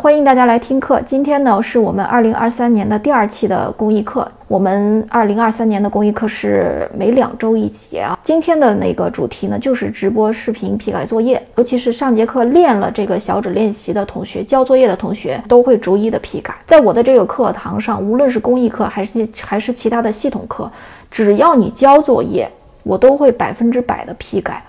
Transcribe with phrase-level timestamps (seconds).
[0.00, 1.02] 欢迎大家来听课。
[1.04, 4.30] 今天呢，是我们二零二三年的第二期的公益课。
[4.46, 8.16] 我们二零二三年的公益课是每两周一节啊。
[8.22, 11.44] 今天的那个主题呢，就是直播视频批改作业。
[11.56, 16.54] 尤其是上节课练了这个小指练习的同学，交作业的同学都会逐一的批改。
[16.64, 20.70] 在我的这个课堂上，无论是公益课还是还是其他的系统课，
[21.10, 22.48] 只要你交作业，
[22.84, 24.62] 我都会百分之百的批改。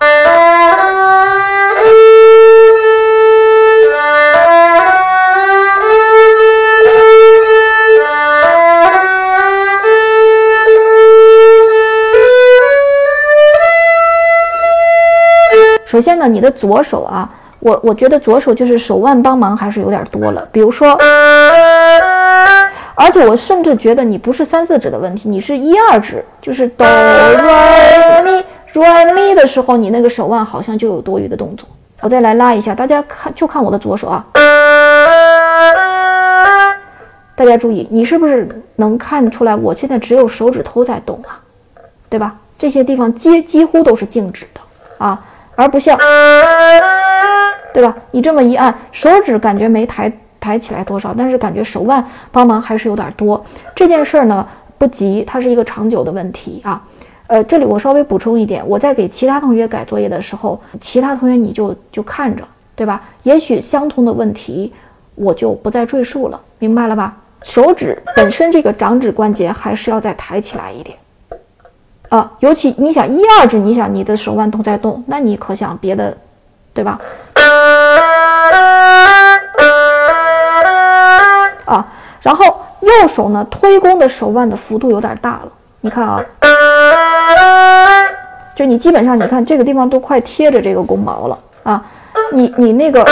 [15.90, 20.48] 首先呢，你的左手啊，我我觉得左手就是手腕帮忙还是有点多了。
[20.52, 20.96] 比如说，
[22.94, 31.68] 而且我甚至觉得你不是三四指的问题，你是一二指，就是哆来咪哆来咪的时候，你那个手腕好像就有多余的动作。
[32.02, 34.24] 我再来拉一下，大家看，就看我的左手啊。
[37.34, 39.56] 大家注意，你是不是能看出来？
[39.56, 41.40] 我现在只有手指头在动啊，
[42.08, 42.36] 对吧？
[42.56, 44.60] 这些地方几几乎都是静止的
[45.04, 45.20] 啊。
[45.60, 45.98] 而不像，
[47.74, 47.94] 对吧？
[48.12, 53.44] 你这么一按，手指感觉没抬抬起来多少，但是感觉手腕帮忙还是有点多。
[53.74, 56.82] 这件事儿呢不急，它是一个长久的问题啊。
[57.26, 62.42] 呃，这里我稍微补充一点，我在给其他同学改作业的时候，其他同学你就就看着，
[62.74, 63.02] 对吧？
[63.24, 64.72] 也许相同的问题，
[65.14, 67.14] 我就不再赘述了，明白了吧？
[67.42, 70.96] 手指本身这个掌指关节还是要再抬起来一点。
[72.10, 76.16] 啊，尤其你想一二指，你想你的手腕都在动，那你可想别的，
[76.74, 76.98] 对吧？
[81.66, 81.86] 啊，
[82.20, 82.44] 然后
[82.80, 85.48] 右手呢，推弓的手腕的幅度有点大了，
[85.82, 86.20] 你看啊，
[88.56, 91.80] 就你基本上你看这个地方都快贴着这个弓毛了啊，
[92.32, 93.04] 你你那个，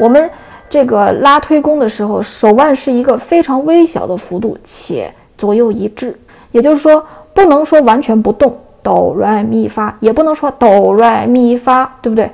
[0.00, 0.30] 我们。
[0.70, 6.16] 这个拉推弓的时候，手腕是一个非常微小的幅度，且左右一致，
[6.52, 7.04] 也就是说，
[7.34, 12.30] 不能说完全不动，哆来咪发，也不能说哆来咪发，对不对？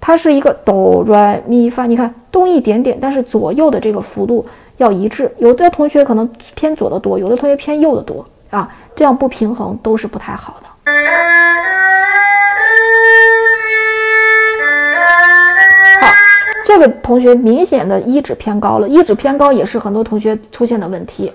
[0.00, 4.44] 它是一个哆来咪发，你看动一点点，但是左右的这个幅度
[4.78, 5.32] 要一致。
[5.38, 10.69] 有的同学可能偏左的多，有的同学偏右的多啊，这样不平衡都是不太好的。
[16.72, 21.32] 这个同学明显的一指偏高了，一指偏高也是很多同学出现的问题。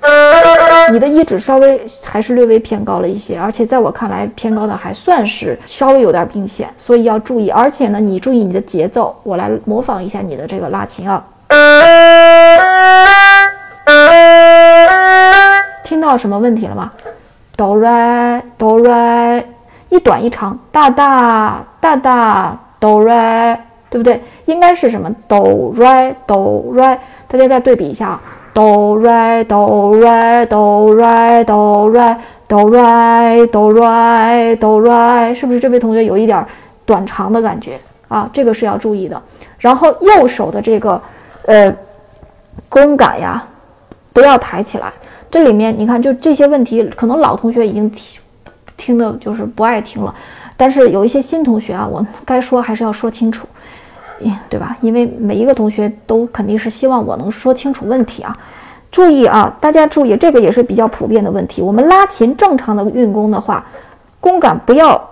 [0.89, 7.49] 你的一指稍微还是略微偏高了一些，而且在我看来偏高的还算是稍微有点明显，所以要注意。
[7.49, 11.21] 而且呢，你注意你的节奏，我来模仿一下你的这个拉琴啊。
[15.83, 16.93] 听到什么问题了吗？
[17.57, 19.45] 哆来哆来，
[19.89, 23.64] 一短一长，大大大大哆来。
[23.95, 24.21] 对不对？
[24.43, 28.21] 应该是什么哆来哆来，大家再对比一下啊，
[28.53, 36.45] 哆来哆来哆来哆来哆来哆来哆来，是不是这位同学有一点
[36.85, 37.79] 短长的感觉
[38.09, 38.29] 啊？
[38.33, 39.21] 这个是要注意的。
[39.59, 41.01] 然后右手的这个
[41.45, 41.73] 呃
[42.67, 43.47] 弓杆呀，
[44.11, 44.91] 不要抬起来。
[45.31, 48.21] 这里面你看，就这些问题，可能老同学已经听
[48.75, 50.13] 听的就是不爱听了，
[50.57, 53.44] 但是有一些新同学啊，我该说还是要说清楚。
[54.49, 54.77] 对吧？
[54.81, 58.37] 因为每一个同学都肯定是希望我能说清楚问题啊。
[58.91, 61.61] 注意啊，大家注意，这个也是比较普遍的问题。
[61.61, 63.65] 我们拉琴正常的运弓的话，
[64.21, 65.09] 弓杆不要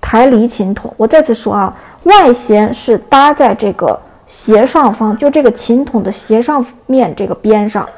[0.00, 0.92] 抬离琴筒。
[0.96, 7.88] 我再次说啊，外弦是搭在这个斜上方，就这个琴筒的斜上面这个边上，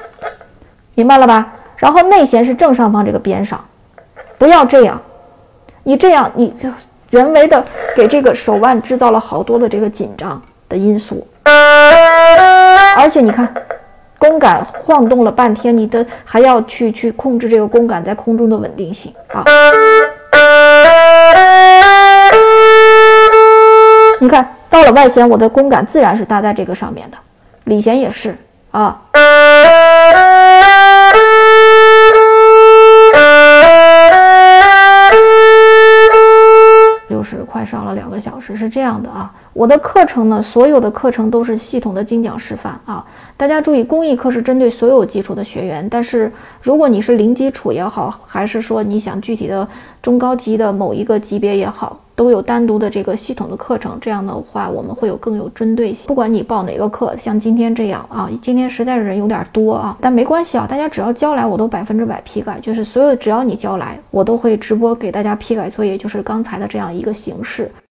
[0.94, 1.52] 明白了吧？
[1.76, 3.62] 然后内弦是正上方这个边上，
[4.38, 5.00] 不要这样。
[5.82, 6.68] 你这样，你就。
[7.10, 7.64] 人为的
[7.96, 11.26] 给这个手腕制造了好多的这个紧张的因素，
[12.96, 13.50] 而且你看，
[14.18, 19.42] 弓杆晃动了半天，你的还要去去控制这个弓杆在空中的稳定性啊。
[24.20, 27.16] 你看到了外弦，我的弓杆自然是搭在这个上面的，
[27.64, 28.36] 里弦也是
[28.70, 29.00] 啊。
[37.36, 39.32] 快上了两个小时，是这样的啊。
[39.52, 43.04] 我的课程呢，所有的课程都是系统的精讲示范啊。
[43.38, 46.30] 大家注意，公益课是针对所有基础的学员，但是
[46.60, 49.66] 如果你是零基础也好，还是说你想具体的
[50.02, 53.96] 中高级的某一个级别也好，都有单独的这个系统的课程。
[54.00, 56.08] 这样的话，我们会有更有针对性。
[56.08, 67.70] 不管你报哪个课，像今天这样啊，今天实在是人有点多啊，但没关系啊，大家只要交来，我都百分之百批改，就是所有只要你交来，我都会直播给大家批改作业，就是刚才的这样一个形式。